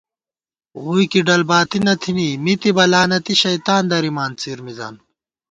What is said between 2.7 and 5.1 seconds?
لعنتی شیطان درِبہ څِر مِزان